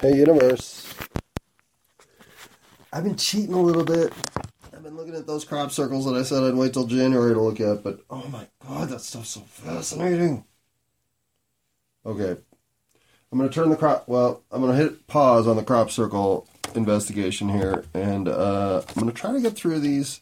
[0.00, 0.92] Hey, universe.
[2.92, 4.12] I've been cheating a little bit.
[4.72, 7.40] I've been looking at those crop circles that I said I'd wait till January to
[7.40, 10.44] look at, but oh my god, that stuff's so fascinating.
[12.04, 12.36] Okay.
[13.32, 15.90] I'm going to turn the crop, well, I'm going to hit pause on the crop
[15.90, 20.20] circle investigation here, and uh, I'm going to try to get through these,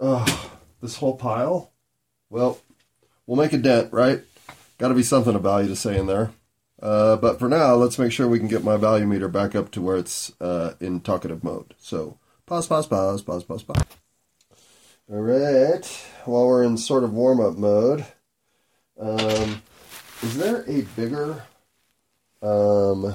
[0.00, 0.26] uh,
[0.80, 1.70] this whole pile.
[2.30, 2.58] Well,
[3.26, 4.22] we'll make a dent, right?
[4.78, 6.32] Got to be something of value to say in there.
[6.84, 9.70] Uh, but for now, let's make sure we can get my value meter back up
[9.70, 11.74] to where it's uh, in talkative mode.
[11.78, 13.82] So pause, pause, pause, pause, pause, pause.
[15.10, 15.86] All right.
[16.26, 18.04] While we're in sort of warm up mode,
[19.00, 19.62] um,
[20.22, 21.42] is there a bigger?
[22.42, 23.14] Um,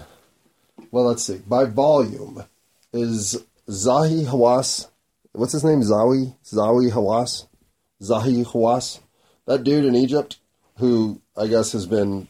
[0.90, 1.38] well, let's see.
[1.38, 2.44] By volume,
[2.92, 4.90] is Zahi Hawass?
[5.34, 5.82] What's his name?
[5.82, 7.46] Zawi Zawi Hawass?
[8.02, 9.00] Zahi Hawass?
[9.46, 10.40] That dude in Egypt
[10.78, 12.28] who I guess has been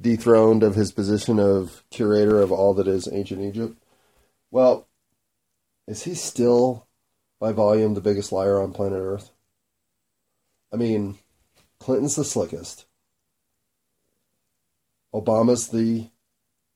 [0.00, 3.76] dethroned of his position of curator of all that is ancient Egypt.
[4.50, 4.88] Well,
[5.86, 6.86] is he still,
[7.40, 9.30] by volume, the biggest liar on planet Earth?
[10.72, 11.18] I mean,
[11.78, 12.86] Clinton's the slickest.
[15.14, 16.10] Obama's the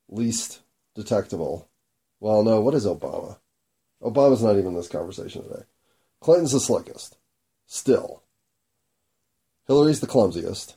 [0.08, 0.60] least
[0.94, 1.68] detectable.
[2.20, 3.38] Well, no, what is Obama?
[4.02, 5.64] Obama's not even in this conversation today.
[6.20, 7.16] Clinton's the slickest.
[7.66, 8.22] Still.
[9.66, 10.76] Hillary's the clumsiest.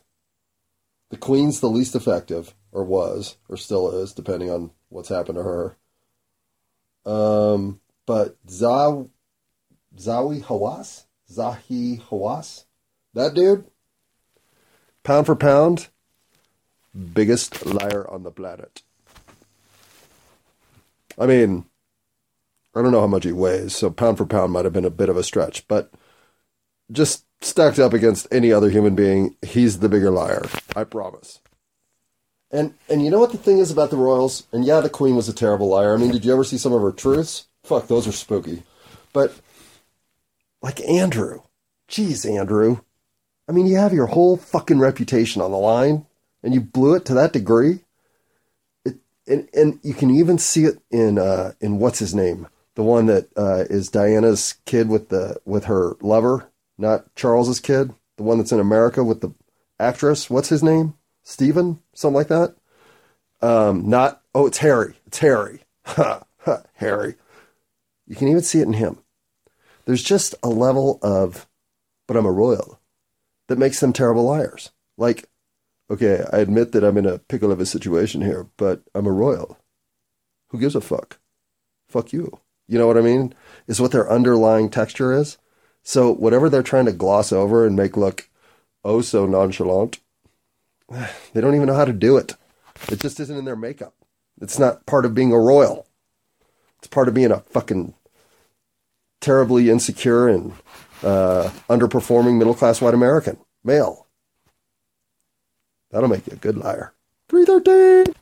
[1.10, 5.42] The Queen's the least effective, or was, or still is, depending on what's happened to
[5.44, 5.76] her.
[7.04, 9.04] Um, but Zaw,
[9.96, 11.04] Zawi Hawass?
[11.30, 12.64] Zahi Hawass?
[13.14, 13.66] That dude?
[15.04, 15.88] Pound for pound,
[17.14, 18.82] biggest liar on the planet.
[21.18, 21.66] I mean,
[22.74, 24.90] I don't know how much he weighs, so pound for pound might have been a
[24.90, 25.92] bit of a stretch, but
[26.90, 30.46] just stacked up against any other human being, he's the bigger liar.
[30.74, 31.40] I promise.
[32.50, 34.46] And and you know what the thing is about the royals?
[34.52, 35.94] And yeah, the queen was a terrible liar.
[35.94, 37.46] I mean, did you ever see some of her truths?
[37.64, 38.62] Fuck, those are spooky.
[39.12, 39.34] But
[40.62, 41.42] like Andrew,
[41.88, 42.80] jeez, Andrew.
[43.48, 46.06] I mean, you have your whole fucking reputation on the line,
[46.42, 47.80] and you blew it to that degree.
[48.84, 48.96] It
[49.26, 52.46] and and you can even see it in uh, in what's his name,
[52.76, 56.48] the one that uh, is Diana's kid with the with her lover
[56.78, 59.34] not Charles's kid, the one that's in America with the
[59.78, 60.30] actress.
[60.30, 60.94] What's his name?
[61.22, 62.54] Stephen, something like that.
[63.42, 64.94] Um, not oh, it's Harry.
[65.06, 65.62] It's Harry.
[65.86, 67.14] Ha, ha, Harry.
[68.06, 68.98] You can even see it in him.
[69.84, 71.46] There's just a level of,
[72.06, 72.80] but I'm a royal,
[73.48, 74.70] that makes them terrible liars.
[74.96, 75.28] Like,
[75.90, 79.12] okay, I admit that I'm in a pickle of a situation here, but I'm a
[79.12, 79.58] royal.
[80.48, 81.18] Who gives a fuck?
[81.88, 82.40] Fuck you.
[82.68, 83.34] You know what I mean?
[83.66, 85.38] Is what their underlying texture is.
[85.86, 88.28] So whatever they're trying to gloss over and make look
[88.84, 90.00] oh so nonchalant,
[90.90, 92.32] they don't even know how to do it.
[92.90, 93.94] It just isn't in their makeup.
[94.40, 95.86] It's not part of being a royal.
[96.78, 97.94] It's part of being a fucking
[99.20, 100.54] terribly insecure and
[101.04, 104.08] uh, underperforming middle class white American male.
[105.92, 106.94] That'll make you a good liar.
[107.28, 108.12] 313!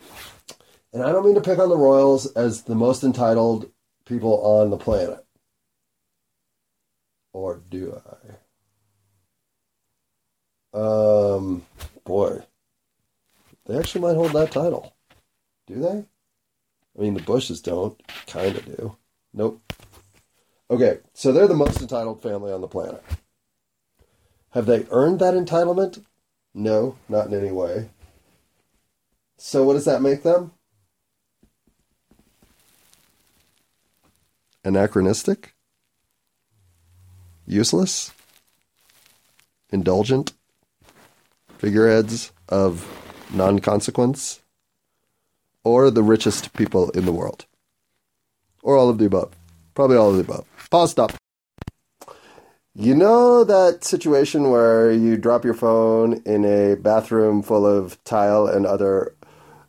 [0.92, 3.70] And I don't mean to pick on the Royals as the most entitled
[4.04, 5.23] people on the planet.
[7.34, 8.00] Or do
[10.72, 10.78] I?
[10.78, 11.66] Um,
[12.04, 12.38] boy.
[13.66, 14.94] They actually might hold that title.
[15.66, 16.04] Do they?
[16.96, 18.00] I mean, the Bushes don't.
[18.28, 18.96] Kind of do.
[19.32, 19.60] Nope.
[20.70, 23.02] Okay, so they're the most entitled family on the planet.
[24.50, 26.04] Have they earned that entitlement?
[26.54, 27.90] No, not in any way.
[29.36, 30.52] So, what does that make them?
[34.64, 35.53] Anachronistic?
[37.46, 38.12] Useless,
[39.70, 40.32] indulgent
[41.58, 42.86] figureheads of
[43.32, 44.40] non consequence,
[45.62, 47.46] or the richest people in the world.
[48.62, 49.34] Or all of the above.
[49.74, 50.46] Probably all of the above.
[50.70, 51.12] Pause, stop.
[52.74, 58.46] You know that situation where you drop your phone in a bathroom full of tile
[58.46, 59.14] and other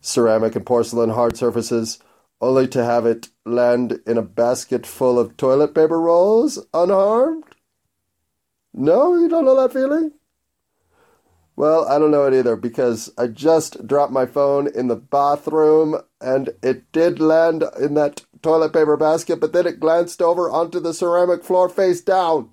[0.00, 1.98] ceramic and porcelain hard surfaces,
[2.40, 7.44] only to have it land in a basket full of toilet paper rolls unharmed?
[8.78, 10.12] No, you don't know that feeling?
[11.56, 15.96] Well, I don't know it either because I just dropped my phone in the bathroom
[16.20, 20.78] and it did land in that toilet paper basket, but then it glanced over onto
[20.78, 22.50] the ceramic floor face down.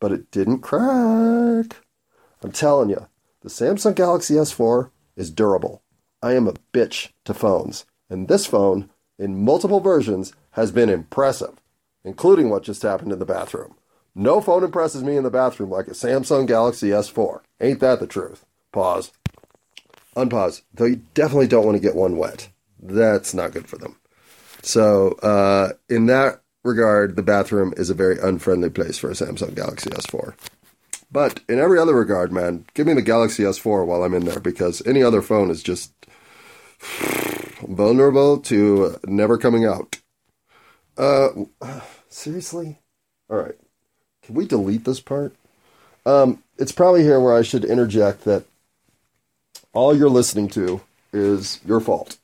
[0.00, 1.76] But it didn't crack.
[2.42, 3.06] I'm telling you,
[3.42, 5.82] the Samsung Galaxy S4 is durable.
[6.22, 8.88] I am a bitch to phones, and this phone,
[9.18, 11.60] in multiple versions, has been impressive,
[12.02, 13.74] including what just happened in the bathroom.
[14.14, 17.40] No phone impresses me in the bathroom like a Samsung Galaxy S4.
[17.60, 18.44] Ain't that the truth?
[18.72, 19.12] Pause.
[20.16, 20.62] Unpause.
[20.74, 22.48] Though you definitely don't want to get one wet.
[22.82, 23.96] that's not good for them.
[24.62, 29.54] So, uh, in that regard, the bathroom is a very unfriendly place for a Samsung
[29.54, 30.34] Galaxy S4.
[31.12, 34.40] But in every other regard, man, give me the Galaxy S4 while I'm in there
[34.40, 35.92] because any other phone is just
[37.62, 39.98] vulnerable to never coming out.
[40.96, 41.28] Uh,
[42.08, 42.80] seriously?
[43.28, 43.56] All right.
[44.30, 45.34] Can we delete this part?
[46.06, 48.44] Um, it's probably here where I should interject that
[49.72, 50.82] all you're listening to
[51.12, 52.16] is your fault.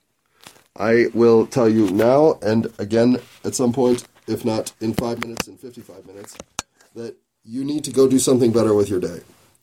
[0.77, 5.49] I will tell you now and again at some point, if not in five minutes,
[5.49, 6.37] in 55 minutes,
[6.95, 9.23] that you need to go do something better with your day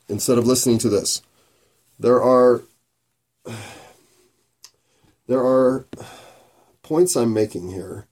[0.10, 1.22] instead of listening to this.
[1.98, 2.63] There are
[5.28, 5.86] there are
[6.81, 8.07] points I'm making here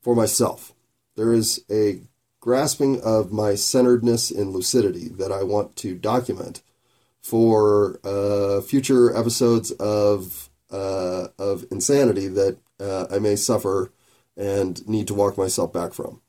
[0.00, 0.72] for myself.
[1.14, 2.00] There is a
[2.42, 6.60] grasping of my centeredness in lucidity that I want to document
[7.22, 13.92] for uh, future episodes of uh, of insanity that uh, I may suffer
[14.36, 16.20] and need to walk myself back from.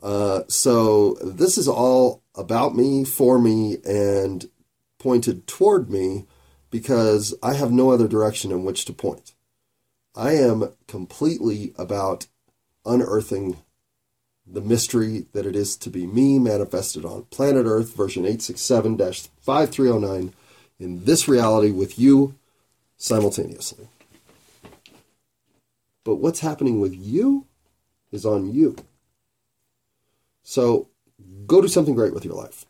[0.00, 4.48] Uh, so this is all about me, for me, and
[5.00, 6.26] pointed toward me
[6.70, 9.32] because I have no other direction in which to point.
[10.14, 12.28] I am completely about
[12.84, 13.63] unearthing
[14.46, 20.32] the mystery that it is to be me manifested on planet Earth, version 867 5309,
[20.78, 22.34] in this reality with you
[22.96, 23.88] simultaneously.
[26.04, 27.46] But what's happening with you
[28.12, 28.76] is on you.
[30.42, 30.88] So
[31.46, 32.66] go do something great with your life.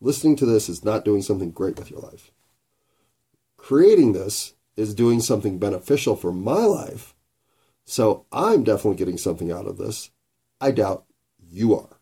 [0.00, 2.30] Listening to this is not doing something great with your life.
[3.56, 7.14] Creating this is doing something beneficial for my life.
[7.86, 10.10] So I'm definitely getting something out of this.
[10.60, 11.04] I doubt
[11.38, 11.98] you are.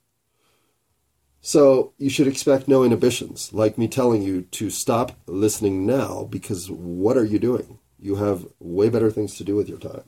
[1.41, 6.71] So you should expect no inhibitions, like me telling you to stop listening now because
[6.71, 7.79] what are you doing?
[7.99, 10.05] You have way better things to do with your time.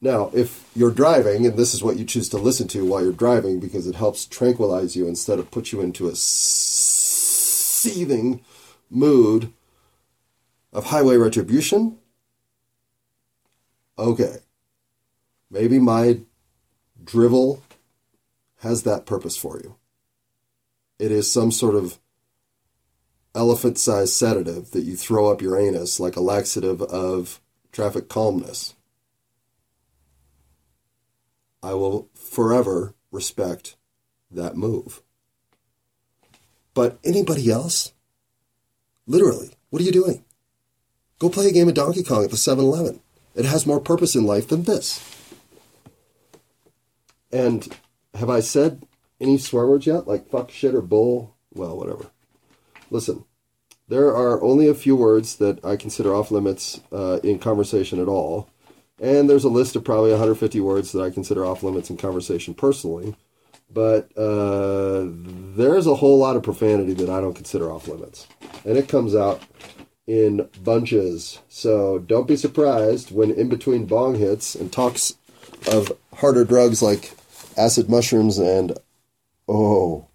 [0.00, 3.12] Now, if you're driving and this is what you choose to listen to while you're
[3.12, 8.42] driving because it helps tranquilize you instead of put you into a seething
[8.88, 9.52] mood
[10.72, 11.98] of highway retribution,
[13.98, 14.38] okay.
[15.50, 16.20] Maybe my
[17.02, 17.62] drivel
[18.58, 19.76] has that purpose for you.
[20.98, 21.98] It is some sort of
[23.34, 27.40] elephant sized sedative that you throw up your anus like a laxative of
[27.72, 28.74] traffic calmness.
[31.62, 33.76] I will forever respect
[34.30, 35.02] that move.
[36.74, 37.92] But anybody else?
[39.06, 40.24] Literally, what are you doing?
[41.18, 43.00] Go play a game of Donkey Kong at the 7 Eleven.
[43.34, 45.19] It has more purpose in life than this.
[47.32, 47.68] And
[48.14, 48.84] have I said
[49.20, 50.06] any swear words yet?
[50.06, 51.36] Like fuck, shit, or bull?
[51.52, 52.06] Well, whatever.
[52.90, 53.24] Listen,
[53.88, 58.08] there are only a few words that I consider off limits uh, in conversation at
[58.08, 58.48] all.
[59.00, 62.54] And there's a list of probably 150 words that I consider off limits in conversation
[62.54, 63.16] personally.
[63.72, 68.26] But uh, there's a whole lot of profanity that I don't consider off limits.
[68.64, 69.42] And it comes out
[70.06, 71.38] in bunches.
[71.48, 75.16] So don't be surprised when in between bong hits and talks
[75.70, 77.12] of harder drugs like
[77.56, 78.78] acid mushrooms and
[79.48, 80.06] oh,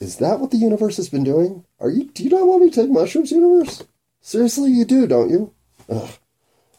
[0.00, 1.64] is that what the universe has been doing?
[1.78, 3.84] Are you do you not want me to take mushrooms, universe?
[4.20, 5.52] Seriously, you do, don't you?
[5.88, 6.10] Ugh.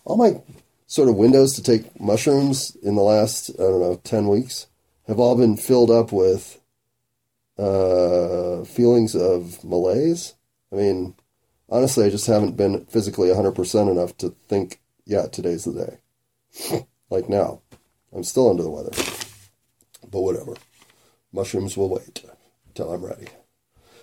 [0.05, 0.41] All my
[0.87, 4.67] sort of windows to take mushrooms in the last, I don't know, 10 weeks
[5.07, 6.59] have all been filled up with
[7.57, 10.35] uh, feelings of malaise.
[10.71, 11.15] I mean,
[11.69, 15.97] honestly, I just haven't been physically 100% enough to think, yeah, today's the
[16.69, 16.85] day.
[17.09, 17.61] like now.
[18.13, 18.91] I'm still under the weather.
[20.11, 20.55] But whatever.
[21.31, 22.23] Mushrooms will wait
[22.75, 23.27] till I'm ready.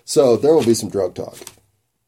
[0.03, 1.37] So there will be some drug talk.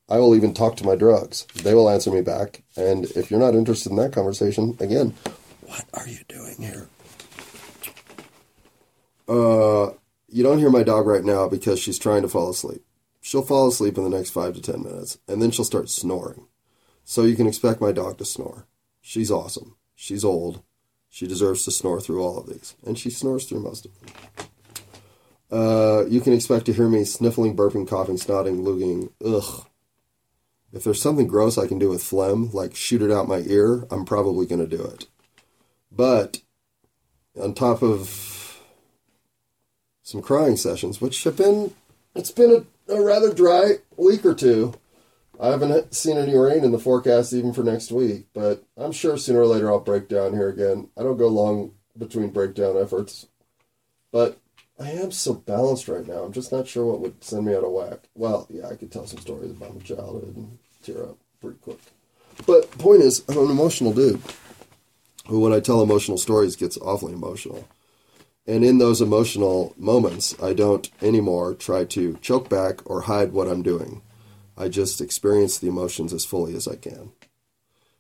[0.10, 1.46] I will even talk to my drugs.
[1.54, 2.64] They will answer me back.
[2.76, 5.14] And if you're not interested in that conversation, again,
[5.62, 6.90] what are you doing here?
[9.28, 9.92] Uh,
[10.28, 12.84] you don't hear my dog right now because she's trying to fall asleep.
[13.22, 16.48] She'll fall asleep in the next five to ten minutes, and then she'll start snoring.
[17.06, 18.68] So you can expect my dog to snore.
[19.00, 19.78] She's awesome.
[19.96, 20.64] She's old.
[21.12, 24.10] She deserves to snore through all of these, and she snores through most of them.
[25.52, 29.10] Uh, you can expect to hear me sniffling, burping, coughing, snotting, looking.
[29.24, 29.66] Ugh.
[30.72, 33.86] If there's something gross I can do with phlegm, like shoot it out my ear,
[33.92, 35.08] I'm probably going to do it.
[35.92, 36.42] But
[37.40, 38.62] on top of
[40.02, 41.74] some crying sessions, which have been,
[42.16, 44.76] it's been a, a rather dry week or two.
[45.42, 49.18] I haven't seen any rain in the forecast even for next week, but I'm sure
[49.18, 50.90] sooner or later I'll break down here again.
[50.96, 53.26] I don't go long between breakdown efforts,
[54.12, 54.38] but
[54.80, 56.24] I am so balanced right now.
[56.24, 58.08] I'm just not sure what would send me out of whack.
[58.14, 61.80] Well, yeah, I could tell some stories about my childhood and tear up pretty quick.
[62.46, 64.22] But point is, I'm an emotional dude.
[65.26, 67.68] who, when I tell emotional stories, gets awfully emotional.
[68.46, 73.48] And in those emotional moments, I don't anymore try to choke back or hide what
[73.48, 74.04] I'm doing.
[74.58, 77.12] I just experience the emotions as fully as I can.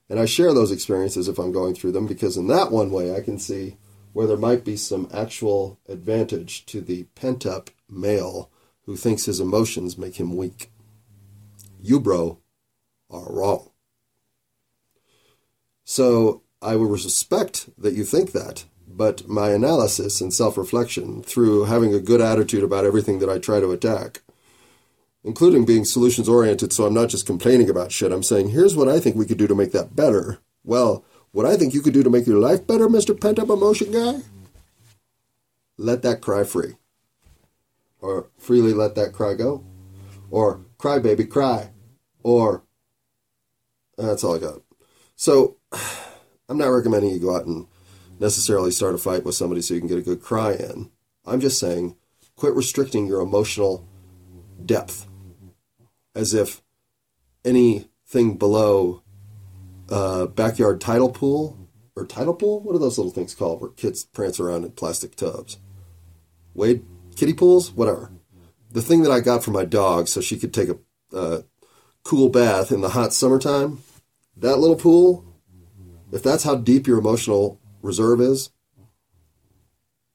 [0.09, 3.15] And I share those experiences if I'm going through them because, in that one way,
[3.15, 3.77] I can see
[4.13, 8.49] where there might be some actual advantage to the pent up male
[8.85, 10.69] who thinks his emotions make him weak.
[11.81, 12.39] You, bro,
[13.09, 13.69] are wrong.
[15.83, 21.65] So I would respect that you think that, but my analysis and self reflection through
[21.65, 24.21] having a good attitude about everything that I try to attack,
[25.23, 28.89] including being solutions oriented, so I'm not just complaining about shit, I'm saying, here's what
[28.89, 30.39] I think we could do to make that better.
[30.63, 33.19] Well, what I think you could do to make your life better, Mr.
[33.19, 34.21] Pent Up Emotion Guy?
[35.77, 36.75] Let that cry free.
[37.99, 39.63] Or freely let that cry go.
[40.29, 41.71] Or cry, baby, cry.
[42.23, 42.63] Or
[43.97, 44.61] that's all I got.
[45.15, 45.57] So
[46.49, 47.67] I'm not recommending you go out and
[48.19, 50.91] necessarily start a fight with somebody so you can get a good cry in.
[51.25, 51.95] I'm just saying
[52.35, 53.87] quit restricting your emotional
[54.65, 55.07] depth
[56.15, 56.61] as if
[57.43, 59.03] anything below
[59.89, 61.57] uh, backyard tidal pool
[61.95, 62.61] or tidal pool.
[62.61, 65.57] What are those little things called where kids prance around in plastic tubs?
[66.53, 66.83] Wade
[67.15, 68.11] kiddie pools, whatever.
[68.71, 70.77] The thing that I got for my dog so she could take a
[71.15, 71.41] uh,
[72.03, 73.79] cool bath in the hot summertime.
[74.37, 75.25] That little pool,
[76.11, 78.49] if that's how deep your emotional reserve is,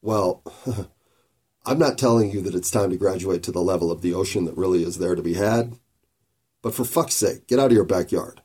[0.01, 0.43] well,
[1.65, 4.45] I'm not telling you that it's time to graduate to the level of the ocean
[4.45, 5.77] that really is there to be had.
[6.67, 8.41] But for fuck's sake, get out of your backyard.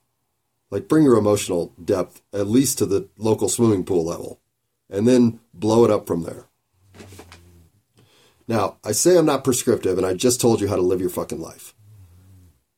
[0.71, 4.41] Like, bring your emotional depth at least to the local swimming pool level,
[4.89, 6.47] and then blow it up from there.
[8.47, 11.11] Now, I say I'm not prescriptive, and I just told you how to live your
[11.11, 11.75] fucking life.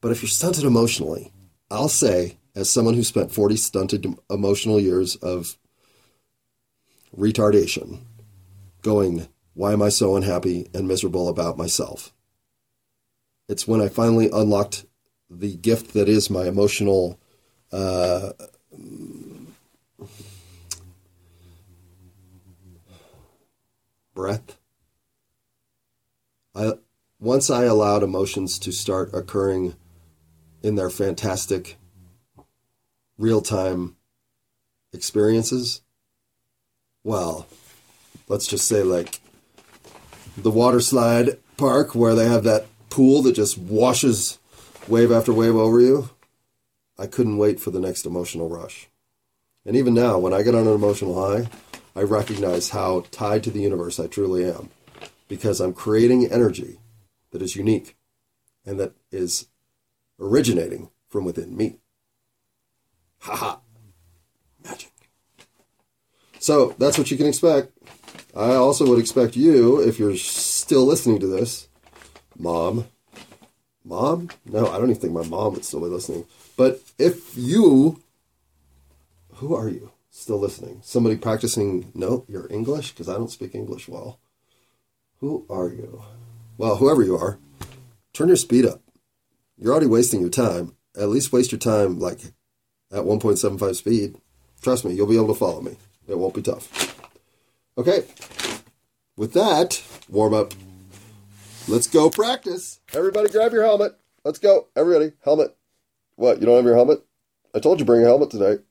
[0.01, 1.31] But if you're stunted emotionally,
[1.71, 5.59] I'll say, as someone who spent 40 stunted emotional years of
[7.15, 8.01] retardation,
[8.81, 12.15] going, why am I so unhappy and miserable about myself?
[13.47, 14.87] It's when I finally unlocked
[15.31, 17.19] the gift that is my emotional
[17.73, 18.33] uh,
[24.15, 24.59] breath.
[26.55, 26.73] I
[27.19, 29.75] once I allowed emotions to start occurring
[30.63, 31.77] in their fantastic
[33.19, 33.97] real-time
[34.93, 35.83] experiences.
[37.03, 37.47] Well,
[38.29, 39.21] let's just say like
[40.37, 44.39] the water slide park where they have that pool that just washes
[44.89, 46.11] wave after wave over you.
[46.99, 48.89] I couldn't wait for the next emotional rush.
[49.67, 51.49] And even now, when I get on an emotional high,
[51.97, 54.71] I recognize how tied to the universe I truly am
[55.29, 56.79] because I'm creating energy
[57.31, 57.97] that is unique
[58.67, 59.49] and that is
[60.21, 61.79] originating from within me.
[63.21, 63.61] Ha ha.
[64.63, 64.93] Magic.
[66.39, 67.73] So that's what you can expect.
[68.37, 71.69] I also would expect you, if you're still listening to this,
[72.37, 72.87] mom,
[73.85, 74.31] mom?
[74.45, 76.25] No, I don't even think my mom would still be listening.
[76.57, 78.03] But if you,
[79.35, 80.81] who are you still listening?
[80.83, 82.93] Somebody practicing, no, your English?
[82.93, 84.19] Because I don't speak English well.
[85.21, 86.03] Who are you?
[86.57, 87.39] Well, whoever you are,
[88.13, 88.81] turn your speed up.
[89.57, 90.77] You're already wasting your time.
[90.97, 92.21] At least waste your time like
[92.93, 94.17] at 1.75 speed.
[94.63, 95.77] Trust me, you'll be able to follow me.
[96.07, 96.97] It won't be tough.
[97.77, 98.05] Okay.
[99.17, 100.55] With that, warm up.
[101.67, 102.81] Let's go practice.
[102.93, 103.99] Everybody grab your helmet.
[104.23, 104.69] Let's go.
[104.77, 105.57] Everybody, helmet.
[106.17, 107.03] What, you don't have your helmet?
[107.55, 108.63] I told you bring a helmet today.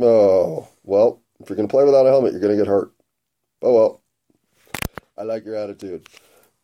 [0.00, 2.92] Oh, well, if you're going to play without a helmet, you're going to get hurt.
[3.62, 4.02] Oh, well.
[5.16, 6.08] I like your attitude.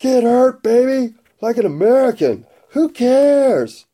[0.01, 2.45] Get hurt, baby, like an American.
[2.71, 3.87] Who cares?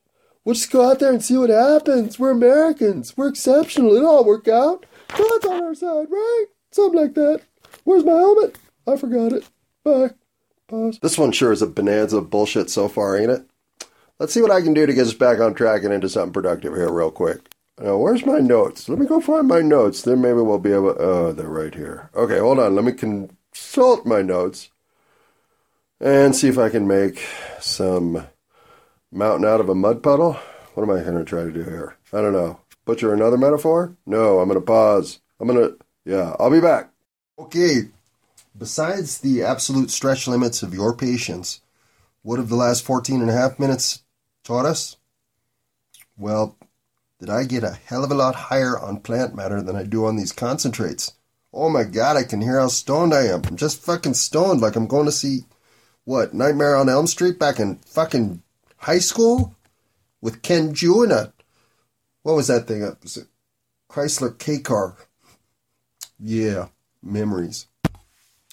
[0.44, 2.18] We'll just go out there and see what happens.
[2.18, 3.16] We're Americans.
[3.16, 3.94] We're exceptional.
[3.94, 4.86] It'll all work out.
[5.08, 6.46] God's on our side, right?
[6.70, 7.42] Something like that.
[7.84, 8.58] Where's my helmet?
[8.86, 9.48] I forgot it.
[9.84, 10.12] Bye.
[10.72, 11.00] Pause.
[11.00, 13.44] This one sure is a bonanza of bullshit so far, ain't it?
[14.18, 16.32] Let's see what I can do to get us back on track and into something
[16.32, 17.50] productive here, real quick.
[17.78, 18.88] Now, where's my notes?
[18.88, 20.00] Let me go find my notes.
[20.00, 20.96] Then maybe we'll be able.
[20.98, 22.08] Oh, they're right here.
[22.14, 22.74] Okay, hold on.
[22.74, 24.70] Let me consult my notes
[26.00, 27.22] and see if I can make
[27.60, 28.26] some
[29.10, 30.38] mountain out of a mud puddle.
[30.72, 31.98] What am I going to try to do here?
[32.14, 32.60] I don't know.
[32.86, 33.94] Butcher another metaphor?
[34.06, 35.20] No, I'm going to pause.
[35.38, 35.76] I'm going to.
[36.06, 36.90] Yeah, I'll be back.
[37.38, 37.90] Okay.
[38.62, 41.62] Besides the absolute stretch limits of your patience,
[42.22, 44.04] what have the last 14 and a half minutes
[44.44, 44.98] taught us?
[46.16, 46.56] Well,
[47.18, 50.04] that I get a hell of a lot higher on plant matter than I do
[50.04, 51.14] on these concentrates.
[51.52, 53.42] Oh my god, I can hear how stoned I am.
[53.46, 55.40] I'm just fucking stoned like I'm going to see,
[56.04, 58.44] what, Nightmare on Elm Street back in fucking
[58.76, 59.56] high school?
[60.20, 61.32] With Ken Jew a,
[62.22, 62.82] what was that thing?
[63.02, 63.22] Was a
[63.92, 64.94] Chrysler K car.
[66.20, 66.68] Yeah,
[67.02, 67.66] memories.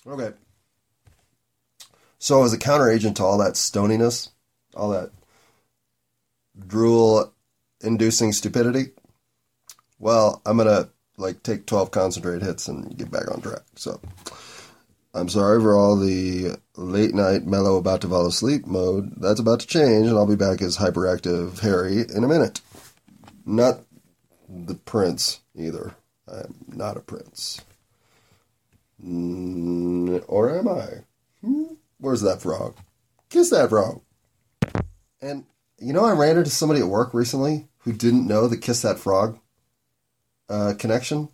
[0.10, 0.32] Okay.
[2.18, 4.30] So as a counteragent to all that stoniness,
[4.76, 5.12] all that
[6.68, 7.34] drool
[7.82, 8.92] inducing stupidity,
[10.00, 13.62] well, I'm gonna like take 12 concentrate hits and get back on track.
[13.76, 14.02] So
[15.14, 19.14] I'm sorry for all the late night mellow about to fall asleep mode.
[19.22, 22.62] That's about to change, and I'll be back as hyperactive Harry in a minute.
[23.46, 23.82] Not
[24.48, 25.96] the prince either.
[26.28, 27.62] I'm not a prince.
[29.04, 30.88] Mm, or am I?
[31.42, 31.74] Hmm?
[32.00, 32.78] Where's that frog?
[33.30, 34.02] Kiss that frog.
[35.22, 35.46] And
[35.80, 39.00] you know, I ran into somebody at work recently who didn't know the Kiss That
[39.00, 39.40] Frog
[40.50, 41.30] uh, connection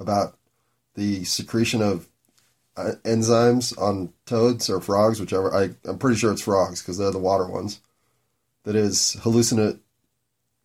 [0.00, 0.38] about
[0.94, 2.08] the secretion of
[2.76, 5.54] uh, enzymes on toads or frogs, whichever.
[5.54, 7.80] I, I'm pretty sure it's frogs because they're the water ones.
[8.64, 9.80] That is hallucinate,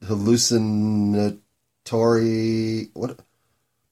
[0.04, 2.89] hallucinatory.
[2.94, 3.20] What?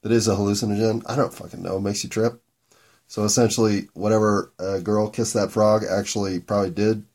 [0.02, 1.02] That is a hallucinogen.
[1.08, 1.80] I don't fucking know.
[1.80, 2.42] Makes you trip.
[3.08, 7.06] So essentially, whatever a girl kissed that frog actually probably did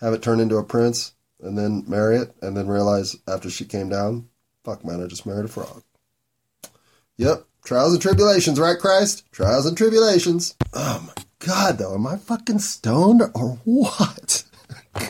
[0.00, 3.64] have it turn into a prince and then marry it and then realize after she
[3.64, 4.28] came down,
[4.64, 5.82] fuck man, I just married a frog.
[7.16, 9.30] Yep, trials and tribulations, right, Christ?
[9.32, 10.54] Trials and tribulations.
[10.72, 14.44] Oh my god, though, am I fucking stoned or what?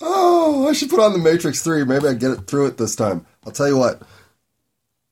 [0.00, 1.84] oh, I should put on the Matrix 3.
[1.84, 3.26] Maybe I get it through it this time.
[3.44, 4.02] I'll tell you what.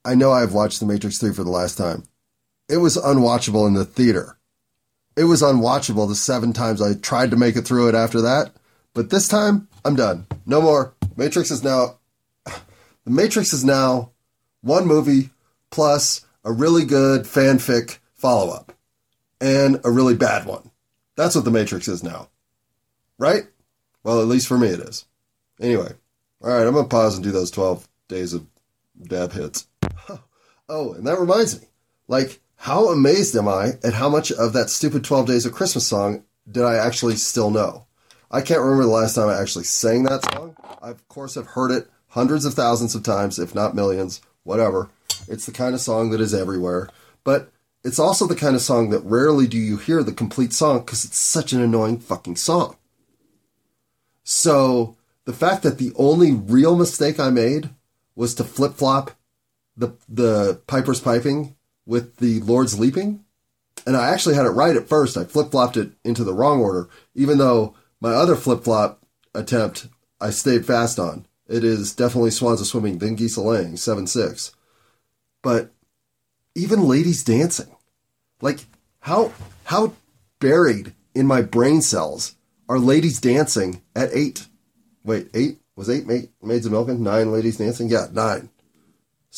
[0.08, 2.02] I know I've watched The Matrix 3 for the last time.
[2.66, 4.38] It was unwatchable in the theater.
[5.18, 8.52] It was unwatchable the seven times I tried to make it through it after that.
[8.94, 10.26] But this time, I'm done.
[10.46, 10.94] No more.
[11.16, 11.98] Matrix is now.
[13.04, 14.10] The Matrix is now
[14.62, 15.30] one movie
[15.70, 18.72] plus a really good fanfic follow up
[19.42, 20.70] and a really bad one.
[21.16, 22.28] That's what The Matrix is now.
[23.18, 23.44] Right?
[24.04, 25.04] Well, at least for me, it is.
[25.60, 25.92] Anyway,
[26.42, 28.46] all right, I'm going to pause and do those 12 days of
[29.02, 29.67] dab hits.
[30.68, 31.66] Oh, and that reminds me.
[32.08, 35.87] Like, how amazed am I at how much of that stupid 12 Days of Christmas
[35.87, 37.87] song did I actually still know?
[38.31, 40.57] I can't remember the last time I actually sang that song.
[40.83, 44.90] I, of course, have heard it hundreds of thousands of times, if not millions, whatever.
[45.28, 46.88] It's the kind of song that is everywhere.
[47.24, 47.50] But
[47.85, 51.04] it's also the kind of song that rarely do you hear the complete song because
[51.04, 52.76] it's such an annoying fucking song.
[54.24, 57.70] So the fact that the only real mistake I made
[58.14, 59.12] was to flip flop
[59.78, 63.24] the the Piper's piping with the Lord's leaping,
[63.86, 65.16] and I actually had it right at first.
[65.16, 69.02] I flip flopped it into the wrong order, even though my other flip flop
[69.34, 69.88] attempt
[70.20, 71.26] I stayed fast on.
[71.46, 74.52] It is definitely Swans are swimming, then geese a laying, seven six.
[75.42, 75.70] But
[76.54, 77.74] even ladies dancing,
[78.42, 78.66] like
[79.00, 79.32] how
[79.64, 79.94] how
[80.40, 82.34] buried in my brain cells
[82.68, 84.46] are ladies dancing at eight?
[85.04, 87.88] Wait, eight was eight maid, maids of milking, nine ladies dancing.
[87.88, 88.50] Yeah, nine.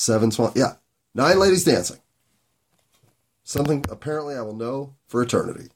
[0.01, 0.51] Seven swan.
[0.57, 0.77] Yeah.
[1.15, 1.99] Nine ladies dancing.
[3.45, 5.69] Something apparently I will know for eternity.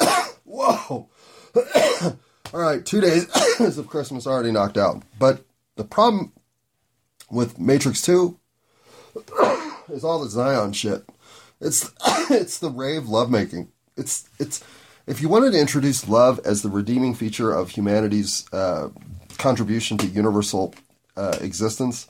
[0.44, 1.08] Whoa.
[1.54, 2.18] all
[2.52, 3.28] right, two days
[3.78, 5.04] of Christmas already knocked out.
[5.16, 5.44] But
[5.76, 6.32] the problem
[7.30, 8.36] with Matrix 2
[9.90, 11.08] is all the Zion shit.
[11.60, 11.92] It's
[12.28, 13.70] it's the rave lovemaking.
[13.96, 14.64] It's it's
[15.06, 18.88] if you wanted to introduce love as the redeeming feature of humanity's uh,
[19.38, 20.74] contribution to universal
[21.16, 22.08] uh, existence,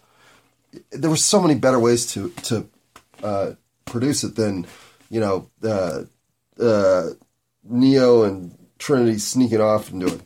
[0.91, 2.69] there were so many better ways to to
[3.23, 3.53] uh,
[3.85, 4.67] produce it than
[5.11, 6.03] you know uh,
[6.61, 7.11] uh,
[7.65, 10.21] Neo and Trinity sneaking off into a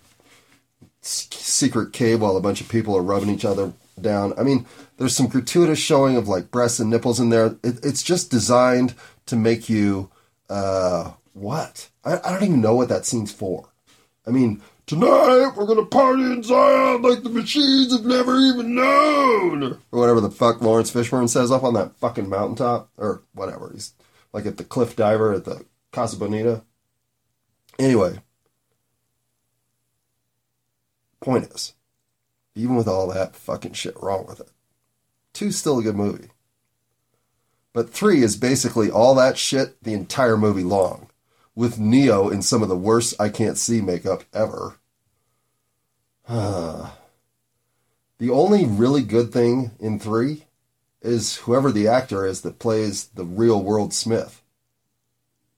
[1.02, 4.32] secret cave while a bunch of people are rubbing each other down.
[4.38, 7.56] I mean, there's some gratuitous showing of like breasts and nipples in there.
[7.62, 8.94] It, it's just designed
[9.26, 10.10] to make you
[10.48, 11.88] uh, what?
[12.04, 13.68] I, I don't even know what that scene's for.
[14.26, 19.62] I mean, Tonight we're gonna party in Zion like the machines have never even known,
[19.62, 23.70] or whatever the fuck Laurence Fishburne says up on that fucking mountaintop, or whatever.
[23.72, 23.94] He's
[24.32, 26.64] like at the cliff diver at the Casa Bonita.
[27.78, 28.18] Anyway,
[31.20, 31.74] point is,
[32.56, 34.50] even with all that fucking shit wrong with it,
[35.32, 36.30] two's still a good movie.
[37.72, 41.10] But three is basically all that shit the entire movie long,
[41.54, 44.78] with Neo in some of the worst I can't see makeup ever
[48.18, 50.44] the only really good thing in three
[51.02, 54.40] is whoever the actor is that plays the real world Smith.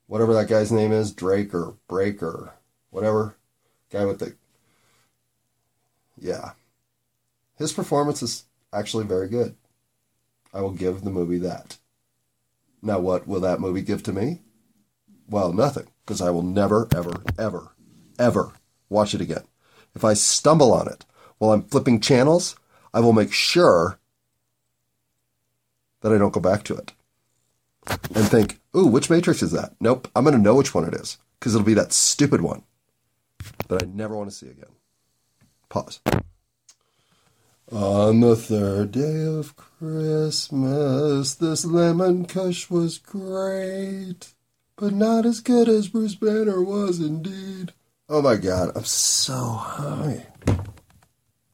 [0.07, 2.55] Whatever that guy's name is, Drake or Break or
[2.89, 3.37] whatever.
[3.91, 4.35] Guy with the.
[6.19, 6.53] Yeah.
[7.59, 9.55] His performance is actually very good.
[10.55, 11.77] I will give the movie that.
[12.81, 14.41] Now, what will that movie give to me?
[15.29, 17.75] Well, nothing, because I will never, ever, ever,
[18.19, 18.53] ever
[18.89, 19.45] watch it again.
[19.95, 21.05] If I stumble on it
[21.39, 22.57] while I'm flipping channels,
[22.95, 23.99] I will make sure
[26.01, 26.93] that I don't go back to it
[28.15, 29.75] and think, ooh, which Matrix is that?
[29.81, 32.63] Nope, I'm going to know which one it is because it'll be that stupid one
[33.69, 34.71] that I never want to see again.
[35.69, 36.01] Pause.
[37.71, 44.35] On the third day of Christmas, this lemon kush was great,
[44.77, 47.73] but not as good as Bruce Banner was indeed.
[48.09, 50.27] Oh my god, I'm so high.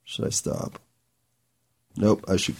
[0.04, 0.80] Should I stop?
[1.96, 2.56] Nope, I should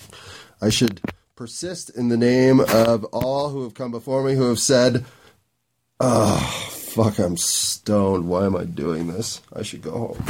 [0.61, 1.01] I should
[1.37, 5.05] persist in the name of all who have come before me who have said,
[6.01, 6.39] Oh
[6.71, 8.29] fuck, I'm stoned.
[8.29, 9.41] Why am I doing this?
[9.55, 10.25] I should go home.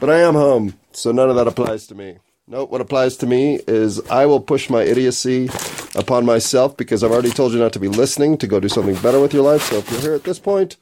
[0.00, 2.18] But I am home, so none of that applies to me.
[2.46, 5.50] Nope, what applies to me is I will push my idiocy
[5.94, 8.94] upon myself because I've already told you not to be listening, to go do something
[8.96, 9.62] better with your life.
[9.62, 10.76] So if you're here at this point,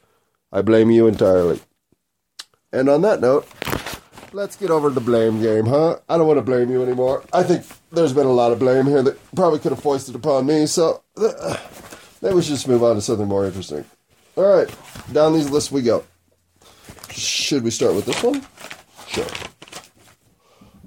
[0.52, 1.60] I blame you entirely.
[2.76, 3.48] And on that note,
[4.34, 5.98] let's get over to the blame game, huh?
[6.10, 7.24] I don't want to blame you anymore.
[7.32, 10.44] I think there's been a lot of blame here that probably could have foisted upon
[10.44, 11.56] me, so uh,
[12.20, 13.82] maybe we should just move on to something more interesting.
[14.36, 14.68] All right,
[15.10, 16.04] down these lists we go.
[17.12, 18.44] Should we start with this one?
[19.08, 19.24] Sure.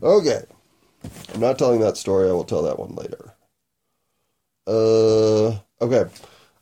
[0.03, 0.43] Okay.
[1.33, 2.29] I'm not telling that story.
[2.29, 3.33] I will tell that one later.
[4.67, 6.05] Uh, okay.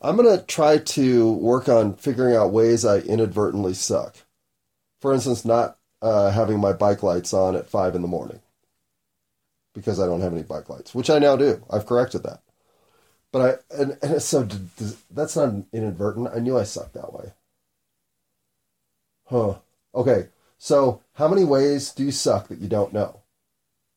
[0.01, 4.15] I'm going to try to work on figuring out ways I inadvertently suck
[5.07, 8.41] for instance, not uh, having my bike lights on at five in the morning
[9.73, 11.63] because I don't have any bike lights, which I now do.
[11.69, 12.41] I've corrected that.
[13.31, 13.41] But
[13.71, 14.45] I and, and so
[15.09, 16.27] that's not inadvertent.
[16.35, 17.31] I knew I sucked that way.
[19.27, 19.59] Huh.
[19.95, 20.27] Okay.
[20.57, 23.21] So how many ways do you suck that you don't know?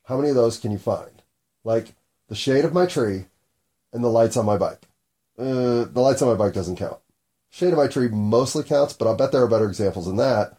[0.05, 1.23] How many of those can you find?
[1.65, 1.95] Like
[2.29, 3.25] the shade of my tree
[3.93, 4.87] and the lights on my bike.
[5.37, 6.99] Uh, the lights on my bike doesn't count.
[7.51, 10.57] Shade of my tree mostly counts, but I'll bet there are better examples than that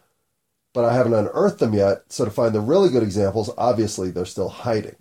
[0.72, 2.04] but I haven't unearthed them yet.
[2.08, 4.96] So to find the really good examples, obviously they're still hiding.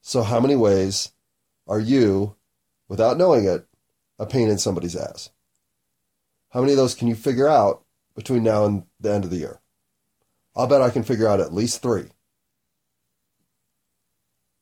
[0.00, 1.12] So how many ways
[1.66, 2.36] are you,
[2.88, 3.66] without knowing it,
[4.18, 5.30] a pain in somebody's ass?
[6.50, 9.38] How many of those can you figure out between now and the end of the
[9.38, 9.60] year?
[10.54, 12.06] I'll bet I can figure out at least three,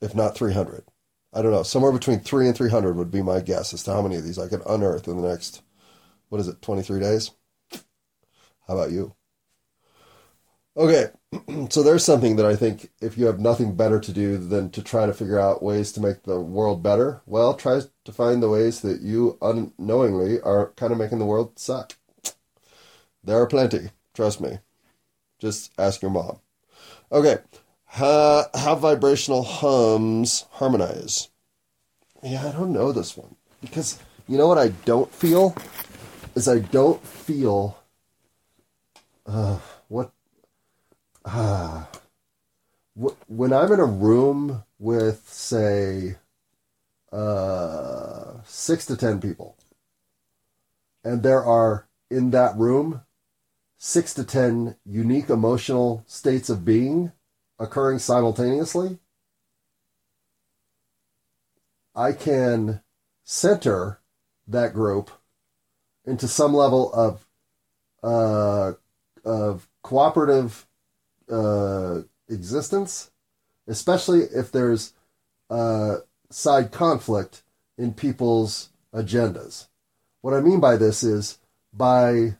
[0.01, 0.85] if not 300.
[1.33, 1.63] I don't know.
[1.63, 4.39] Somewhere between three and 300 would be my guess as to how many of these
[4.39, 5.63] I could unearth in the next,
[6.31, 7.31] what is it, 23 days?
[8.67, 9.15] How about you?
[10.77, 11.07] Okay,
[11.71, 14.83] so there's something that I think if you have nothing better to do than to
[14.83, 18.49] try to figure out ways to make the world better, well, try to find the
[18.49, 21.97] ways that you unknowingly are kind of making the world suck.
[23.23, 24.59] There are plenty, trust me.
[25.39, 26.41] Just ask your mom.
[27.13, 27.39] Okay,
[27.87, 31.29] how, vibrational hums harmonize?
[32.23, 35.55] Yeah, I don't know this one because you know what I don't feel
[36.35, 37.79] is I don't feel.
[39.27, 39.59] Uh,
[39.89, 40.11] what
[41.37, 41.85] uh,
[43.27, 46.15] when I'm in a room with, say,
[47.11, 49.57] uh, six to ten people,
[51.03, 53.01] and there are in that room
[53.79, 57.11] six to ten unique emotional states of being
[57.59, 59.01] occurring simultaneously,
[61.97, 62.81] I can
[63.25, 63.99] center
[64.47, 65.11] that group
[66.05, 67.27] into some level of
[68.05, 68.75] uh,
[69.25, 70.67] of cooperative
[71.31, 73.11] uh, existence,
[73.67, 74.93] especially if there's
[75.51, 75.97] uh,
[76.31, 77.43] side conflict
[77.79, 79.69] in people's agendas.
[80.21, 81.39] What I mean by this is
[81.73, 82.37] by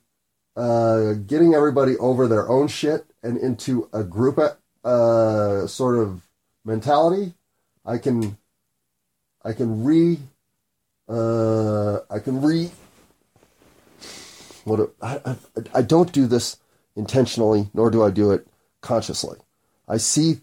[0.57, 4.39] uh, getting everybody over their own shit and into a group
[4.85, 6.23] uh, sort of
[6.65, 7.35] mentality,
[7.85, 8.39] I can
[9.45, 10.19] I can re
[11.09, 12.71] uh, I can re
[14.65, 15.37] what I, I,
[15.75, 16.57] I don't do this
[16.97, 18.47] intentionally, nor do I do it
[18.85, 19.39] consciously.
[19.89, 20.43] I see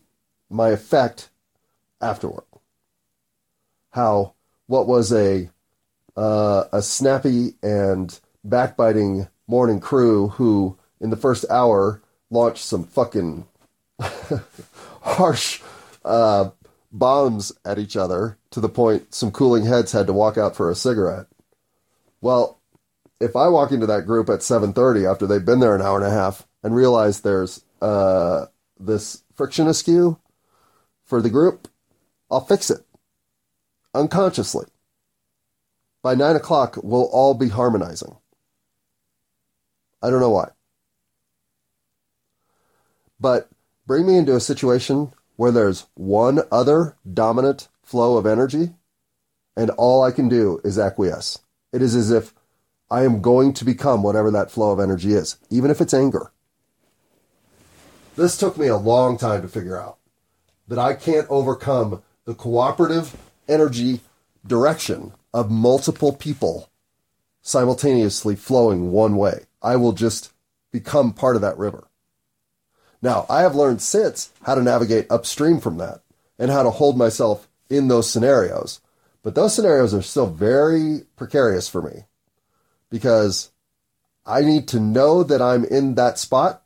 [0.50, 1.30] my effect
[2.02, 2.44] afterward.
[3.92, 4.34] How
[4.68, 5.50] what was a
[6.18, 13.46] uh, a snappy and backbiting morning crew who, in the first hour, launched some fucking
[15.02, 15.62] harsh
[16.04, 16.50] uh,
[16.92, 20.70] bombs at each other to the point some cooling heads had to walk out for
[20.70, 21.28] a cigarette.
[22.20, 22.60] Well,
[23.20, 26.08] if I walk into that group at 7:30 after they've been there an hour and
[26.08, 28.46] a half and realize there's uh,
[28.80, 30.20] this friction askew
[31.04, 31.68] for the group,
[32.30, 32.86] I'll fix it
[33.94, 34.66] unconsciously.
[36.02, 38.18] By nine o'clock, we'll all be harmonizing.
[40.02, 40.50] I don't know why.
[43.20, 43.50] But
[43.86, 48.74] bring me into a situation where there's one other dominant flow of energy,
[49.56, 51.40] and all I can do is acquiesce.
[51.72, 52.34] It is as if
[52.90, 56.32] I am going to become whatever that flow of energy is, even if it's anger.
[58.16, 59.98] This took me a long time to figure out
[60.68, 63.16] that I can't overcome the cooperative
[63.48, 64.02] energy
[64.46, 66.70] direction of multiple people
[67.42, 69.46] simultaneously flowing one way.
[69.62, 70.32] I will just
[70.72, 71.88] become part of that river.
[73.02, 76.02] Now, I have learned since how to navigate upstream from that
[76.38, 78.82] and how to hold myself in those scenarios.
[79.24, 82.06] But those scenarios are still very precarious for me
[82.90, 83.52] because
[84.26, 86.61] I need to know that I'm in that spot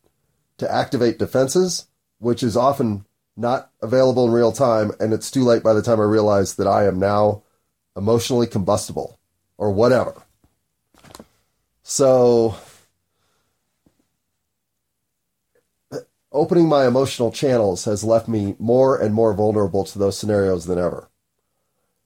[0.57, 1.87] to activate defenses,
[2.19, 4.91] which is often not available in real time.
[4.99, 7.43] And it's too late by the time I realize that I am now
[7.95, 9.19] emotionally combustible
[9.57, 10.21] or whatever.
[11.83, 12.55] So,
[16.31, 20.79] opening my emotional channels has left me more and more vulnerable to those scenarios than
[20.79, 21.09] ever.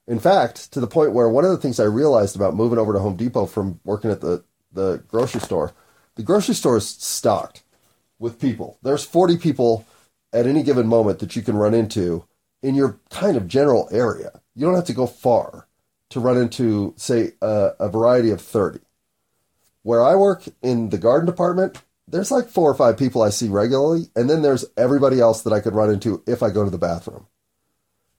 [0.06, 2.92] In fact, to the point where one of the things I realized about moving over
[2.92, 5.72] to Home Depot from working at the, the grocery store,
[6.16, 7.62] the grocery store is stocked
[8.20, 8.78] with people.
[8.82, 9.84] There's 40 people
[10.32, 12.24] at any given moment that you can run into
[12.62, 14.40] in your kind of general area.
[14.54, 15.66] You don't have to go far
[16.10, 18.80] to run into, say, a, a variety of 30
[19.82, 23.48] where I work in the garden department, there's like four or five people I see
[23.48, 26.70] regularly, and then there's everybody else that I could run into if I go to
[26.70, 27.26] the bathroom.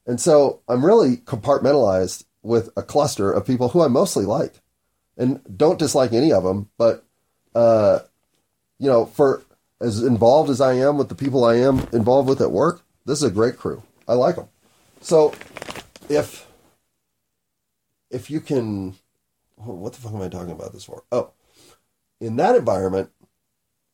[0.08, 4.56] And so I'm really compartmentalized with a cluster of people who I mostly like
[5.18, 7.06] and don't dislike any of them, but,
[7.54, 8.00] uh,
[8.80, 9.44] you know, for
[9.82, 13.18] as involved as I am with the people I am involved with at work, this
[13.18, 13.84] is a great crew.
[14.08, 14.48] I like them.
[15.02, 15.34] So
[16.08, 16.48] if,
[18.10, 18.96] if you can,
[19.60, 21.04] oh, what the fuck am I talking about this for?
[21.12, 21.32] Oh,
[22.20, 23.10] in that environment,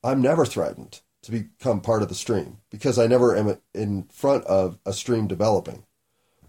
[0.04, 4.44] I'm never threatened to become part of the stream because I never am in front
[4.46, 5.84] of a stream developing.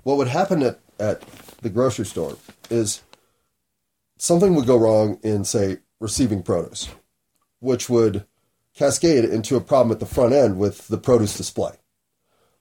[0.02, 1.22] What would happen at, at
[1.62, 2.36] the grocery store
[2.70, 3.02] is
[4.16, 6.88] something would go wrong in, say, receiving produce,
[7.60, 8.24] which would
[8.78, 11.72] cascade into a problem at the front end with the produce display,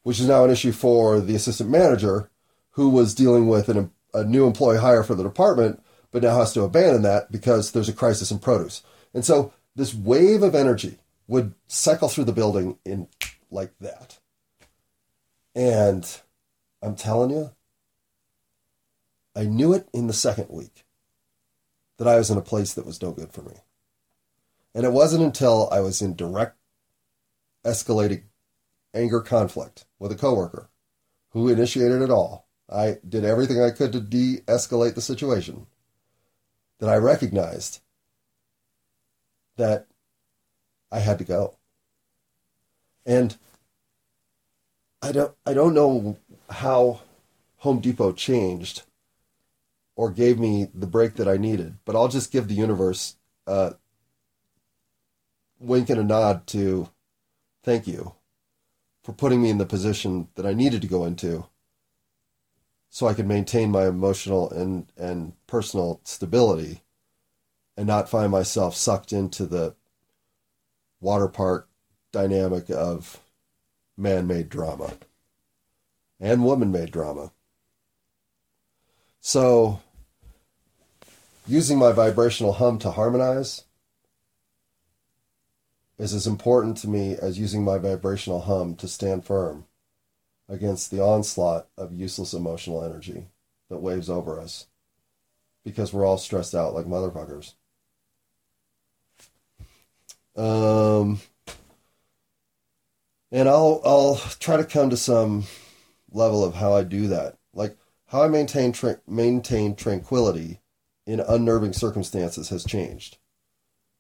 [0.01, 2.32] which is now an issue for the assistant manager
[2.71, 6.53] who was dealing with an, a new employee hire for the department, but now has
[6.53, 8.82] to abandon that because there's a crisis in produce.
[9.13, 13.08] And so this wave of energy would cycle through the building in
[13.51, 14.17] like that.
[15.53, 16.19] And
[16.82, 17.51] I'm telling you,
[19.36, 20.84] I knew it in the second week
[21.97, 23.53] that I was in a place that was no good for me.
[24.78, 26.56] And it wasn't until I was in direct
[27.66, 28.26] escalating
[28.94, 30.70] anger conflict with a coworker
[31.32, 32.48] who initiated it all.
[32.70, 35.66] I did everything I could to de escalate the situation
[36.78, 37.80] that I recognized
[39.56, 39.88] that
[40.92, 41.58] I had to go.
[43.04, 43.36] And
[45.02, 46.18] I don't I don't know
[46.52, 47.02] how
[47.62, 48.84] Home Depot changed
[49.96, 53.16] or gave me the break that I needed, but I'll just give the universe
[53.48, 53.74] a
[55.60, 56.89] wink and a nod to
[57.63, 58.13] thank you
[59.04, 61.46] for putting me in the position that I needed to go into
[62.89, 66.82] so I could maintain my emotional and, and personal stability
[67.76, 69.76] and not find myself sucked into the
[71.00, 71.70] water park
[72.12, 73.22] dynamic of
[73.96, 74.93] man made drama
[76.20, 77.32] and woman made drama.
[79.22, 79.82] So,
[81.46, 83.63] using my vibrational hum to harmonize
[85.97, 89.65] is as important to me as using my vibrational hum to stand firm
[90.47, 93.27] against the onslaught of useless emotional energy
[93.69, 94.67] that waves over us.
[95.63, 97.53] Because we're all stressed out like motherfuckers.
[100.38, 101.19] Um,
[103.31, 105.45] and I'll I'll try to come to some
[106.12, 107.75] level of how I do that, like
[108.07, 110.62] how I maintain tra- maintain tranquility
[111.05, 113.17] in unnerving circumstances has changed,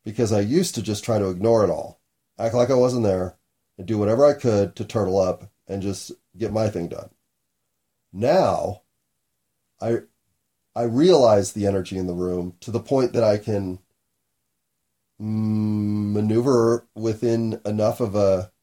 [0.07, 1.99] because I used to just try to ignore it all,
[2.39, 3.35] act like I wasn't there,
[3.77, 7.09] and do whatever I could to turtle up and just get my thing done.
[8.13, 8.83] Now,
[9.81, 10.03] I
[10.73, 13.79] I realize the energy in the room to the point that I can
[15.19, 18.53] maneuver within enough of a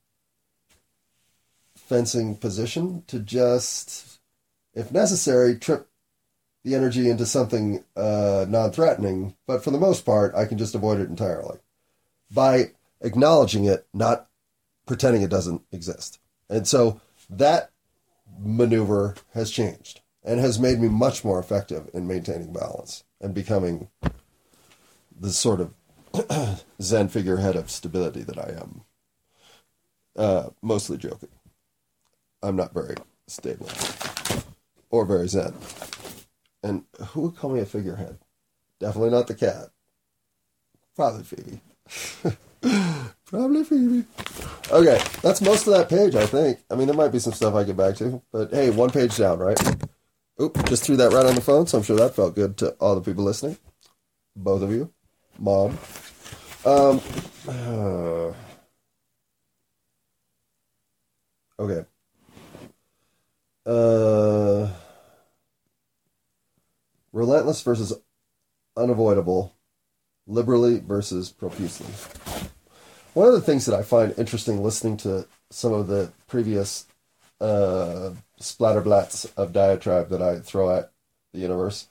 [1.77, 4.19] fencing position to just,
[4.73, 5.91] if necessary, trip
[6.65, 9.37] the energy into something uh, non threatening.
[9.47, 11.59] But for the most part, I can just avoid it entirely
[12.31, 14.29] by acknowledging it, not
[14.87, 16.19] pretending it doesn't exist.
[16.49, 17.01] And so
[17.31, 17.71] that
[18.39, 23.89] maneuver has changed and has made me much more effective in maintaining balance and becoming
[25.19, 28.85] the sort of Zen figurehead of stability that I am.
[30.17, 31.29] Uh, mostly joking.
[32.43, 32.95] I'm not very
[33.27, 33.69] stable
[34.91, 35.55] or very Zen.
[36.65, 38.19] And who would call me a figurehead?
[38.81, 39.69] Definitely not the cat.
[40.97, 41.61] Probably Phoebe.
[43.27, 44.05] Probably Phoebe.
[44.71, 46.61] Okay, that's most of that page, I think.
[46.71, 49.19] I mean, there might be some stuff I get back to, but hey, one page
[49.19, 49.59] down, right?
[50.41, 52.71] Oop, just threw that right on the phone, so I'm sure that felt good to
[52.81, 53.59] all the people listening.
[54.35, 54.91] Both of you.
[55.39, 55.79] Mom.
[56.65, 57.01] Um,
[57.47, 58.33] uh,
[61.63, 61.85] okay.
[63.67, 64.69] Uh,
[67.15, 67.95] relentless versus
[68.77, 69.55] unavoidable.
[70.27, 71.87] Liberally versus profusely.
[73.13, 76.87] One of the things that I find interesting listening to some of the previous
[77.41, 80.91] uh, splatterblats of diatribe that I throw at
[81.33, 81.89] the universe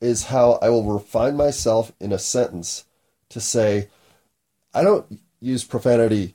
[0.00, 2.84] is how I will refine myself in a sentence
[3.28, 3.88] to say,
[4.72, 6.34] I don't use profanity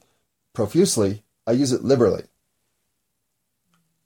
[0.54, 2.24] profusely, I use it liberally.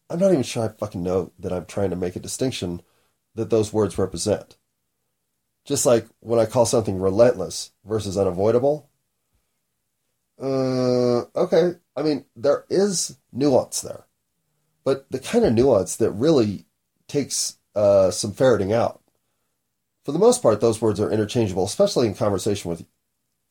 [0.09, 2.81] I'm not even sure I fucking know that I'm trying to make a distinction
[3.35, 4.57] that those words represent.
[5.65, 8.89] Just like when I call something relentless versus unavoidable.
[10.41, 11.73] Uh, okay.
[11.95, 14.05] I mean, there is nuance there,
[14.83, 16.65] but the kind of nuance that really
[17.07, 19.01] takes uh, some ferreting out.
[20.03, 22.85] For the most part, those words are interchangeable, especially in conversation with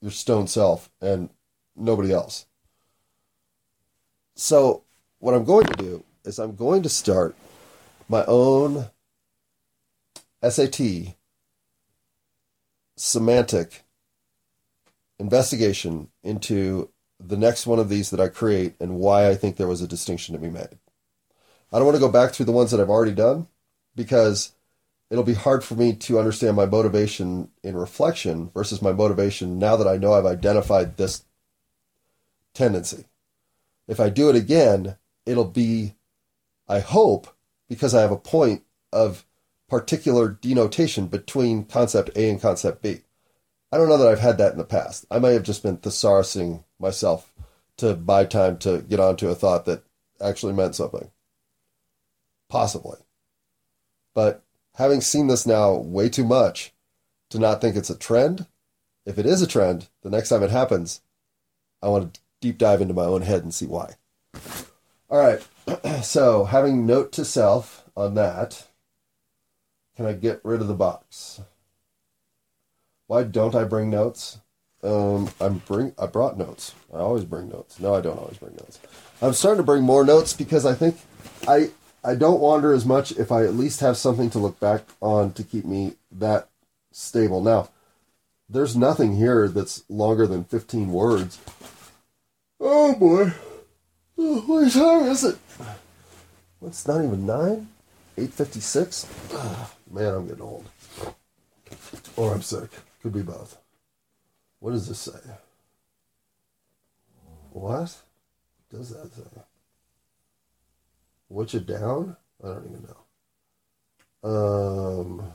[0.01, 1.29] your stone self and
[1.75, 2.45] nobody else.
[4.35, 4.83] So,
[5.19, 7.35] what I'm going to do is I'm going to start
[8.09, 8.89] my own
[10.47, 11.15] SAT
[12.95, 13.83] semantic
[15.19, 19.67] investigation into the next one of these that I create and why I think there
[19.67, 20.77] was a distinction to be made.
[21.71, 23.47] I don't want to go back through the ones that I've already done
[23.95, 24.51] because
[25.09, 29.75] it'll be hard for me to understand my motivation in reflection versus my motivation now
[29.77, 31.23] that I know I've identified this
[32.53, 33.05] tendency.
[33.87, 35.95] If I do it again, it'll be,
[36.67, 37.27] I hope,
[37.67, 39.25] because I have a point of
[39.73, 42.99] particular denotation between concept A and concept B.
[43.71, 45.03] I don't know that I've had that in the past.
[45.09, 47.33] I may have just been thesaurusing myself
[47.77, 49.83] to buy time to get onto a thought that
[50.21, 51.09] actually meant something.
[52.49, 52.99] Possibly.
[54.13, 54.43] But
[54.75, 56.71] having seen this now way too much
[57.31, 58.45] to not think it's a trend,
[59.07, 61.01] if it is a trend, the next time it happens,
[61.81, 63.95] I want to deep dive into my own head and see why.
[65.09, 65.41] All right.
[66.03, 68.67] so, having note to self on that,
[69.95, 71.41] can I get rid of the box?
[73.07, 74.39] Why don't I bring notes?
[74.83, 75.93] Um, I'm bring.
[75.97, 76.75] I brought notes.
[76.93, 77.79] I always bring notes.
[77.79, 78.79] No, I don't always bring notes.
[79.21, 80.97] I'm starting to bring more notes because I think
[81.47, 81.69] I
[82.03, 85.31] I don't wander as much if I at least have something to look back on
[85.33, 86.49] to keep me that
[86.91, 87.41] stable.
[87.41, 87.69] Now,
[88.49, 91.39] there's nothing here that's longer than 15 words.
[92.59, 93.31] Oh boy.
[94.17, 95.37] Oh, what time is it?
[96.59, 97.69] What's not even nine?
[98.17, 99.07] 856?
[99.93, 100.67] Man, I'm getting old.
[102.15, 102.69] Or I'm sick.
[103.01, 103.57] Could be both.
[104.59, 105.19] What does this say?
[107.51, 108.01] What
[108.71, 109.41] does that say?
[111.27, 112.15] What's it down?
[112.43, 114.29] I don't even know.
[114.29, 115.31] Um,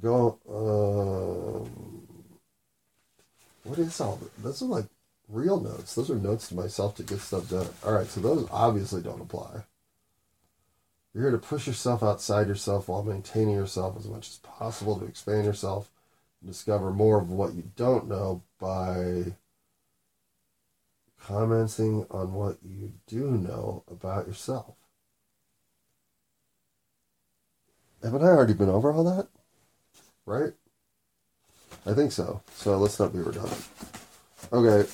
[0.00, 0.38] go.
[0.48, 2.14] Um,
[3.64, 4.30] what is all this?
[4.42, 4.86] Those are like
[5.28, 5.94] real notes.
[5.94, 7.66] Those are notes to myself to get stuff done.
[7.84, 9.64] All right, so those obviously don't apply.
[11.14, 15.06] You're here to push yourself outside yourself while maintaining yourself as much as possible to
[15.06, 15.88] expand yourself
[16.40, 19.36] and discover more of what you don't know by
[21.20, 24.74] commenting on what you do know about yourself.
[28.02, 29.28] Haven't I already been over all that?
[30.26, 30.52] Right?
[31.86, 32.42] I think so.
[32.56, 33.66] So let's not be redundant.
[34.52, 34.88] Okay.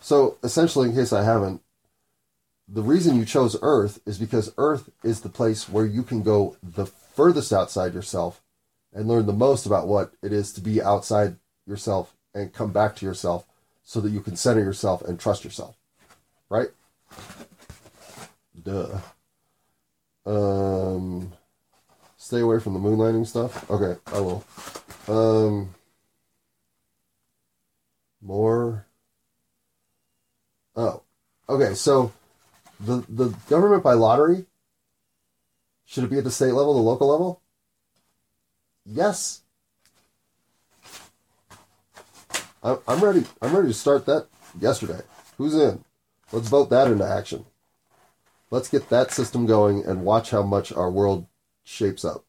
[0.00, 1.62] So essentially, in case I haven't,
[2.72, 6.56] the reason you chose Earth is because Earth is the place where you can go
[6.62, 8.40] the furthest outside yourself
[8.94, 12.96] and learn the most about what it is to be outside yourself and come back
[12.96, 13.46] to yourself
[13.82, 15.76] so that you can center yourself and trust yourself.
[16.48, 16.68] Right?
[18.62, 18.98] Duh.
[20.24, 21.32] Um
[22.16, 23.70] stay away from the moon landing stuff.
[23.70, 24.44] Okay, I will.
[25.08, 25.74] Um
[28.22, 28.86] more
[30.74, 31.02] Oh.
[31.50, 32.12] Okay, so
[32.84, 34.46] the the government by lottery
[35.92, 37.42] should it be at the state level, the local level?
[38.86, 39.42] Yes.
[42.62, 43.24] I'm, I'm ready.
[43.42, 44.26] I'm ready to start that
[44.58, 45.00] yesterday.
[45.36, 45.84] Who's in?
[46.32, 47.44] Let's vote that into action.
[48.50, 51.26] Let's get that system going and watch how much our world
[51.62, 52.24] shapes up.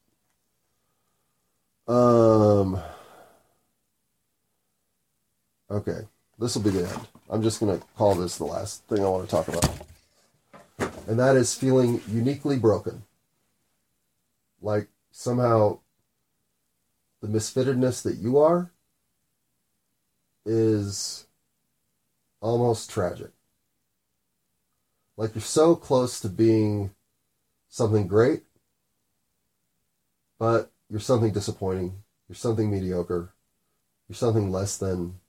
[1.87, 2.81] Um.
[5.71, 6.01] Okay,
[6.37, 7.07] this will be the end.
[7.29, 9.92] I'm just to call this the last thing I want to talk about
[11.07, 13.03] and that is feeling uniquely broken.
[14.61, 15.79] Like somehow
[17.21, 18.71] the misfittedness that you are
[20.45, 21.25] is
[22.41, 23.31] almost tragic.
[25.15, 26.91] Like you're so close to being
[27.69, 28.43] something great,
[30.39, 32.03] but you're something disappointing.
[32.27, 33.33] You're something mediocre.
[34.07, 35.19] You're something less than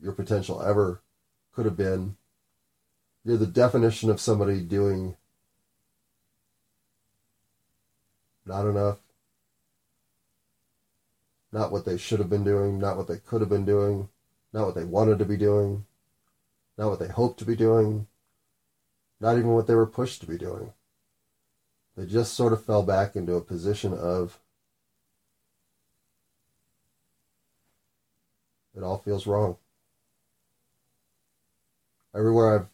[0.00, 1.02] your potential ever
[1.52, 2.16] could have been.
[3.24, 5.16] You're the definition of somebody doing
[8.44, 8.98] not enough,
[11.52, 14.08] not what they should have been doing, not what they could have been doing,
[14.52, 15.86] not what they wanted to be doing,
[16.76, 18.08] not what they hoped to be doing,
[19.20, 20.72] not even what they were pushed to be doing.
[21.96, 24.38] They just sort of fell back into a position of
[28.74, 29.56] it all feels wrong.
[32.14, 32.71] Everywhere I've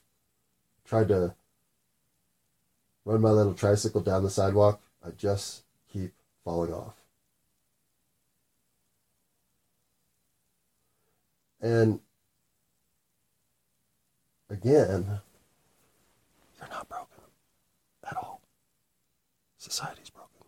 [0.88, 1.34] tried to
[3.04, 5.62] run my little tricycle down the sidewalk, I just
[5.92, 6.12] keep
[6.44, 6.94] falling off.
[11.60, 12.00] And
[14.48, 15.20] again,
[16.58, 17.06] you're not broken
[18.08, 18.40] at all.
[19.58, 20.46] Society's broken.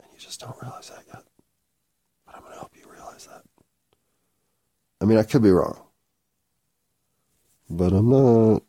[0.00, 1.24] And you just don't realize that yet.
[2.26, 3.42] But I'm going to help you realize that.
[5.00, 5.80] I mean, I could be wrong.
[7.70, 8.62] But I'm not.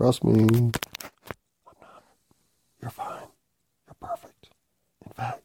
[0.00, 0.32] Trust me.
[0.32, 0.72] I'm
[1.78, 2.02] not.
[2.80, 3.28] You're fine.
[3.86, 4.48] You're perfect.
[5.04, 5.42] In fact,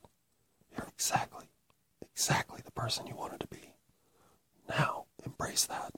[0.74, 1.47] you're exactly,
[2.01, 3.74] exactly the person you wanted to be.
[4.70, 5.91] Now, embrace that.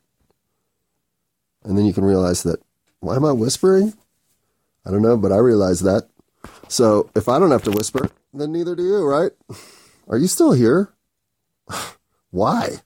[1.64, 2.60] And then you can realize that,
[3.00, 3.94] why am I whispering?
[4.88, 6.10] I don't know, but I realize that.
[6.68, 9.34] So if I don't have to whisper, then neither do you, right?
[10.08, 10.96] Are you still here?
[12.32, 12.78] Why?